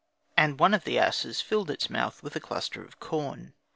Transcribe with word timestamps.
And 0.35 0.59
one 0.59 0.73
of 0.73 0.83
the 0.83 0.97
asses 0.97 1.41
filled 1.41 1.69
its 1.69 1.87
mouth 1.87 2.23
with 2.23 2.35
a 2.35 2.39
cluster 2.39 2.83
of 2.83 2.99
corn. 2.99 3.53